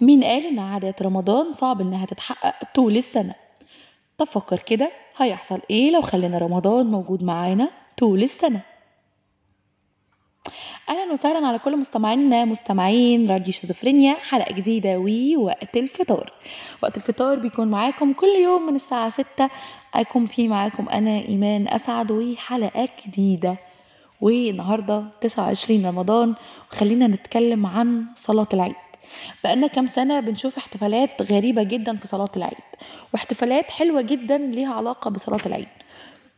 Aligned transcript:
مين 0.00 0.24
قال 0.24 0.46
إن 0.46 0.58
عادات 0.58 1.02
رمضان 1.02 1.52
صعب 1.52 1.80
إنها 1.80 2.06
تتحقق 2.06 2.54
طول 2.74 2.96
السنة؟ 2.96 3.34
طب 4.18 4.26
فكر 4.26 4.58
كده 4.58 4.90
هيحصل 5.16 5.60
إيه 5.70 5.90
لو 5.90 6.02
خلينا 6.02 6.38
رمضان 6.38 6.86
موجود 6.86 7.22
معانا 7.24 7.70
طول 7.98 8.22
السنة؟ 8.22 8.60
أهلا 10.88 11.12
وسهلا 11.12 11.46
على 11.46 11.58
كل 11.58 11.76
مستمعينا 11.78 12.44
مستمعين 12.44 13.30
راديو 13.30 13.52
شيزوفرينيا 13.52 14.14
حلقة 14.14 14.52
جديدة 14.54 14.98
ووقت 14.98 15.76
الفطار. 15.76 16.32
وقت 16.82 16.96
الفطار 16.96 17.38
بيكون 17.38 17.68
معاكم 17.68 18.12
كل 18.12 18.26
يوم 18.42 18.62
من 18.66 18.76
الساعة 18.76 19.10
ستة 19.10 19.50
أكون 19.94 20.26
فيه 20.26 20.48
معاكم 20.48 20.88
أنا 20.88 21.18
إيمان 21.28 21.68
أسعد 21.68 22.10
وحلقة 22.10 22.88
جديدة. 23.06 23.56
والنهاردة 24.20 25.04
تسعة 25.20 25.44
وعشرين 25.44 25.86
رمضان 25.86 26.34
وخلينا 26.72 27.06
نتكلم 27.06 27.66
عن 27.66 28.04
صلاة 28.14 28.48
العيد. 28.54 28.74
بقالنا 29.44 29.66
كام 29.66 29.86
سنة 29.86 30.20
بنشوف 30.20 30.56
احتفالات 30.58 31.32
غريبة 31.32 31.62
جدا 31.62 31.96
في 31.96 32.06
صلاة 32.06 32.30
العيد 32.36 32.54
واحتفالات 33.12 33.70
حلوة 33.70 34.00
جدا 34.00 34.38
ليها 34.38 34.74
علاقة 34.74 35.10
بصلاة 35.10 35.40
العيد. 35.46 35.68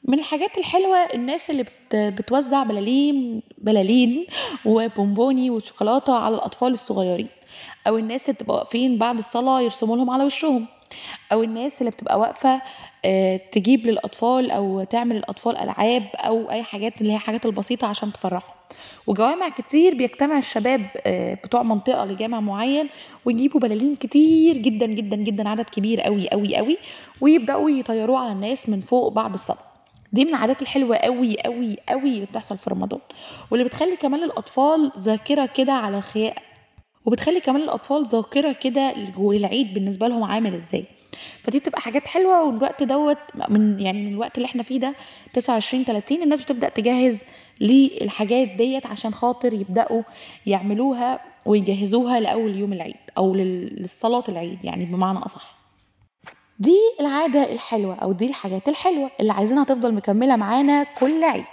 من 0.09 0.19
الحاجات 0.19 0.59
الحلوة 0.59 0.97
الناس 0.97 1.51
اللي 1.51 1.63
بت 1.63 1.97
بتوزع 1.97 2.63
بلالين 2.63 3.43
بلالين 3.59 4.27
وبونبوني 4.65 5.51
وشوكولاتة 5.51 6.15
على 6.19 6.35
الأطفال 6.35 6.73
الصغيرين 6.73 7.29
أو 7.87 7.99
الناس 7.99 8.23
اللي 8.23 8.33
بتبقى 8.35 8.57
واقفين 8.57 8.99
بعد 8.99 9.19
الصلاة 9.19 9.61
يرسموا 9.61 9.97
لهم 9.97 10.11
على 10.11 10.25
وشهم 10.25 10.67
أو 11.33 11.43
الناس 11.43 11.81
اللي 11.81 11.91
بتبقى 11.91 12.19
واقفة 12.19 12.63
آه، 13.05 13.37
تجيب 13.53 13.87
للأطفال 13.87 14.51
أو 14.51 14.85
تعمل 14.85 15.17
للأطفال 15.17 15.57
ألعاب 15.57 16.05
أو 16.15 16.51
أي 16.51 16.63
حاجات 16.63 17.01
اللي 17.01 17.13
هي 17.13 17.19
حاجات 17.19 17.47
البسيطة 17.47 17.87
عشان 17.87 18.13
تفرحهم. 18.13 18.55
وجوامع 19.07 19.49
كتير 19.49 19.95
بيجتمع 19.95 20.39
الشباب 20.39 20.87
آه، 21.07 21.35
بتوع 21.35 21.63
منطقة 21.63 22.05
لجامع 22.05 22.41
معين 22.41 22.89
ويجيبوا 23.25 23.61
بلالين 23.61 23.97
كتير 23.97 24.57
جدا 24.57 24.87
جدا 24.87 25.17
جدا 25.17 25.49
عدد 25.49 25.65
كبير 25.71 26.01
قوي 26.01 26.29
قوي 26.29 26.57
قوي 26.57 26.79
ويبدأوا 27.21 27.71
يطيروه 27.71 28.19
على 28.19 28.33
الناس 28.33 28.69
من 28.69 28.81
فوق 28.81 29.13
بعد 29.13 29.35
الصلاة. 29.35 29.66
دي 30.13 30.25
من 30.25 30.31
العادات 30.31 30.63
الحلوة 30.63 30.97
قوي 30.97 31.37
قوي 31.41 31.77
قوي 31.89 32.11
اللي 32.15 32.27
بتحصل 32.27 32.59
في 32.59 32.71
رمضان. 32.71 33.01
واللي 33.51 33.65
بتخلي 33.65 33.97
كمان 33.97 34.23
الأطفال 34.23 34.93
ذاكرة 34.99 35.47
كده 35.47 35.73
على 35.73 35.99
الخياء 35.99 36.37
وبتخلي 37.05 37.41
كمان 37.41 37.63
الأطفال 37.63 38.07
ذاكرة 38.07 38.53
كده 38.53 38.95
للعيد 39.19 39.75
بالنسبة 39.75 40.09
لهم 40.09 40.25
عامل 40.25 40.55
إزاي. 40.55 40.85
فدي 41.43 41.59
بتبقى 41.59 41.81
حاجات 41.81 42.07
حلوة 42.09 42.45
والوقت 42.45 42.83
دوت 42.83 43.19
من 43.49 43.81
يعني 43.81 44.03
من 44.03 44.13
الوقت 44.13 44.37
اللي 44.37 44.47
إحنا 44.47 44.63
فيه 44.63 44.81
ده 44.81 44.95
29 45.33 45.85
30 45.85 46.23
الناس 46.23 46.41
بتبدأ 46.43 46.69
تجهز 46.69 47.19
للحاجات 47.61 48.49
ديت 48.49 48.87
عشان 48.87 49.15
خاطر 49.15 49.53
يبدأوا 49.53 50.03
يعملوها 50.47 51.21
ويجهزوها 51.47 52.21
لأول 52.21 52.57
يوم 52.57 52.73
العيد 52.73 52.95
أو 53.19 53.35
لل- 53.35 53.83
للصلاة 53.83 54.25
العيد 54.29 54.65
يعني 54.65 54.85
بمعنى 54.85 55.19
أصح. 55.19 55.57
دي 56.59 56.77
العادة 57.01 57.53
الحلوة 57.53 57.95
أو 57.95 58.13
دي 58.13 58.27
الحاجات 58.29 58.69
الحلوة 58.69 59.11
اللي 59.21 59.33
عايزينها 59.33 59.65
تفضل 59.65 59.95
مكملة 59.95 60.37
معانا 60.37 60.83
كل 60.83 61.25
عيد. 61.25 61.45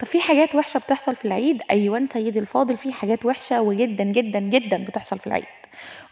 طب 0.00 0.06
في 0.06 0.20
حاجات 0.20 0.54
وحشة 0.54 0.78
بتحصل 0.78 1.16
في 1.16 1.24
العيد؟ 1.24 1.62
أيوة 1.70 2.06
سيدي 2.06 2.38
الفاضل 2.38 2.76
في 2.76 2.92
حاجات 2.92 3.26
وحشة 3.26 3.62
وجدا 3.62 4.04
جدا 4.04 4.38
جدا 4.40 4.84
بتحصل 4.84 5.18
في 5.18 5.26
العيد. 5.26 5.44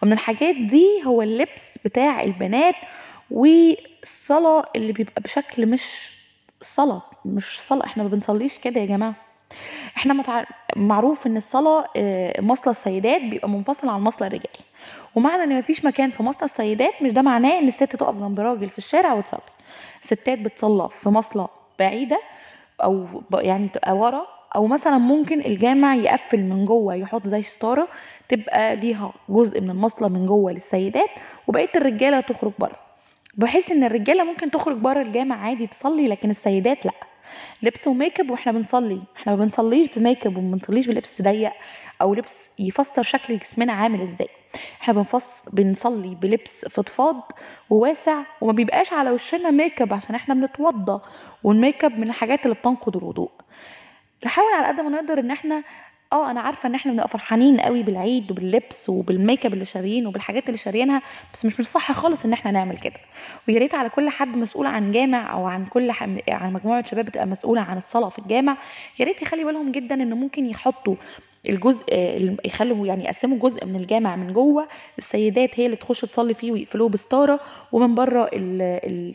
ومن 0.02 0.12
الحاجات 0.12 0.54
دي 0.56 0.86
هو 1.06 1.22
اللبس 1.22 1.78
بتاع 1.84 2.22
البنات 2.22 2.74
والصلاة 3.30 4.64
اللي 4.76 4.92
بيبقى 4.92 5.22
بشكل 5.22 5.66
مش 5.66 6.10
صلاة 6.62 7.02
مش 7.24 7.60
صلاة. 7.60 7.84
إحنا 7.86 8.02
ما 8.02 8.08
بنصليش 8.08 8.58
كده 8.58 8.80
يا 8.80 8.86
جماعة. 8.86 9.14
إحنا 10.10 10.14
متع... 10.22 10.44
معروف 10.76 11.26
ان 11.26 11.36
الصلاة 11.36 11.84
آه، 11.96 12.40
مصلى 12.40 12.70
السيدات 12.70 13.22
بيبقى 13.22 13.48
منفصل 13.48 13.88
عن 13.88 14.00
مصلى 14.00 14.26
الرجال. 14.26 14.56
ومعنى 15.14 15.42
ان 15.44 15.58
مفيش 15.58 15.84
مكان 15.84 16.10
في 16.10 16.22
مصلى 16.22 16.44
السيدات 16.44 17.02
مش 17.02 17.12
ده 17.12 17.22
معناه 17.22 17.58
ان 17.58 17.68
الست 17.68 17.96
تقف 17.96 18.18
جنب 18.18 18.40
راجل 18.40 18.68
في 18.68 18.78
الشارع 18.78 19.12
وتصلي. 19.12 19.40
ستات 20.02 20.38
بتصلى 20.38 20.88
في 20.88 21.08
مصلى 21.08 21.46
بعيدة 21.78 22.20
أو 22.84 23.06
يعني 23.34 23.68
تبقى 23.68 23.96
ورا 23.96 24.26
أو 24.56 24.66
مثلا 24.66 24.98
ممكن 24.98 25.40
الجامع 25.40 25.94
يقفل 25.94 26.42
من 26.42 26.64
جوه 26.64 26.94
يحط 26.94 27.26
زي 27.26 27.42
ستارة 27.42 27.88
تبقى 28.28 28.76
ليها 28.76 29.12
جزء 29.28 29.60
من 29.60 29.70
المصلى 29.70 30.08
من 30.08 30.26
جوه 30.26 30.52
للسيدات 30.52 31.10
وبقيه 31.46 31.68
الرجالة 31.76 32.20
تخرج 32.20 32.52
بره 32.58 32.76
بحيث 33.34 33.70
إن 33.72 33.84
الرجالة 33.84 34.24
ممكن 34.24 34.50
تخرج 34.50 34.76
بره 34.76 35.02
الجامع 35.02 35.36
عادي 35.46 35.66
تصلي 35.66 36.08
لكن 36.08 36.30
السيدات 36.30 36.86
لأ. 36.86 36.92
لبس 37.62 37.86
وميك 37.88 38.20
اب 38.20 38.30
وإحنا 38.30 38.52
بنصلي. 38.52 39.00
إحنا 39.16 39.36
ما 39.36 39.42
بنصليش 39.44 39.88
بميك 39.96 40.26
اب 40.26 40.38
وما 40.38 40.52
بنصليش 40.56 40.86
بلبس 40.86 41.22
ضيق 41.22 41.52
أو 42.02 42.14
لبس 42.14 42.50
يفسر 42.58 43.02
شكل 43.02 43.38
جسمنا 43.38 43.72
عامل 43.72 44.02
إزاي. 44.02 44.28
إحنا 44.80 44.94
بنفص 44.94 45.48
بنصلي 45.52 46.14
بلبس 46.14 46.64
فضفاض 46.64 47.32
وواسع 47.70 48.22
وما 48.40 48.52
بيبقاش 48.52 48.92
على 48.92 49.10
وشنا 49.10 49.50
ميك 49.50 49.82
اب 49.82 49.94
عشان 49.94 50.14
إحنا 50.14 50.34
بنتوضى. 50.34 51.00
والميك 51.44 51.84
اب 51.84 51.98
من 51.98 52.08
الحاجات 52.08 52.44
اللي 52.44 52.54
بتنقض 52.54 52.96
الوضوء. 52.96 53.30
نحاول 54.24 54.52
على 54.52 54.66
قد 54.66 54.80
ما 54.80 54.88
نقدر 54.90 55.18
ان 55.20 55.30
إحنا 55.30 55.64
آه 56.12 56.30
أنا 56.30 56.40
عارفة 56.40 56.66
إن 56.68 56.74
إحنا 56.74 56.92
بنبقى 56.92 57.08
فرحانين 57.08 57.60
قوي 57.60 57.82
بالعيد 57.82 58.30
وباللبس 58.30 58.88
وبالميك 58.88 59.46
أب 59.46 59.52
اللي 59.54 59.64
شاريينه 59.64 60.08
وبالحاجات 60.08 60.46
اللي 60.46 60.58
شاريينها 60.58 61.02
بس 61.34 61.44
مش 61.44 61.52
من 61.54 61.60
الصح 61.60 61.92
خالص 61.92 62.24
إن 62.24 62.32
إحنا 62.32 62.50
نعمل 62.50 62.76
كده 62.78 62.94
ويا 63.48 63.58
ريت 63.58 63.74
على 63.74 63.88
كل 63.88 64.08
حد 64.10 64.36
مسؤول 64.36 64.66
عن 64.66 64.90
جامع 64.92 65.32
أو 65.32 65.46
عن 65.46 65.66
كل 65.66 65.92
ح... 65.92 66.02
عن 66.28 66.52
مجموعة 66.52 66.84
شباب 66.86 67.04
بتبقى 67.04 67.26
مسؤولة 67.26 67.60
عن 67.60 67.76
الصلاة 67.78 68.08
في 68.08 68.18
الجامع 68.18 68.56
يا 68.98 69.04
ريت 69.04 69.22
يخلي 69.22 69.44
بالهم 69.44 69.72
جدا 69.72 69.94
إن 69.94 70.12
ممكن 70.14 70.46
يحطوا 70.46 70.94
الجزء 71.48 71.84
ال- 71.92 72.36
يخلوا 72.44 72.86
يعني 72.86 73.04
يقسموا 73.04 73.38
جزء 73.38 73.64
من 73.66 73.76
الجامع 73.76 74.16
من 74.16 74.32
جوه 74.32 74.68
السيدات 74.98 75.60
هي 75.60 75.66
اللي 75.66 75.76
تخش 75.76 76.00
تصلي 76.00 76.34
فيه 76.34 76.52
ويقفلوه 76.52 76.88
بستارة 76.88 77.40
ومن 77.72 77.94
بره. 77.94 78.30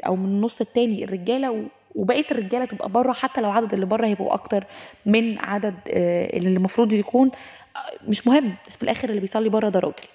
أو 0.08 0.16
من 0.16 0.26
النص 0.26 0.62
التاني 0.62 1.04
الرجالة. 1.04 1.66
وبقية 1.96 2.26
الرجالة 2.32 2.66
تبقى 2.66 2.90
بره 2.90 3.14
حتى 3.14 3.42
لو 3.42 3.52
عدد 3.52 3.74
اللي 3.74 3.86
بره 3.86 4.06
هيبقوا 4.08 4.34
أكتر 4.34 4.64
من 5.06 5.40
عدد 5.40 5.76
آه، 5.88 6.38
اللي 6.38 6.50
المفروض 6.50 6.94
يكون 6.94 7.32
آه، 7.76 7.80
مش 8.08 8.28
مهم. 8.28 8.54
بس 8.68 8.78
في 8.78 8.84
الآخر 8.84 9.10
اللي 9.10 9.22
بيصلي 9.22 9.50
بره 9.50 9.70
ده 9.70 9.80
راجل. 9.80 10.08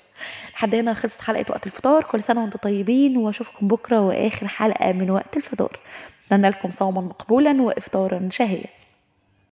لحد 0.54 0.74
هنا 0.74 0.94
خلصت 0.94 1.20
حلقة 1.22 1.44
وقت 1.50 1.66
الفطار. 1.66 2.02
كل 2.02 2.22
سنة 2.22 2.42
وأنتم 2.42 2.58
طيبين 2.58 3.16
وأشوفكم 3.16 3.68
بكرة 3.68 4.00
وآخر 4.00 4.48
حلقة 4.48 4.92
من 4.92 5.10
وقت 5.10 5.36
الفطار. 5.36 5.78
اتمنى 6.26 6.48
لكم 6.48 6.70
صوما 6.70 7.00
مقبولا 7.00 7.62
وافطارا 7.62 8.28
شهيا 8.32 8.66